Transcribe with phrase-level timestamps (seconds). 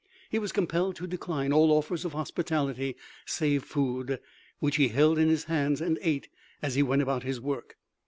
[0.31, 2.95] He was compelled to decline all offers of hospitality
[3.27, 4.19] save food,
[4.57, 6.27] which he held in his hands and ate
[6.59, 7.77] as he went about his work.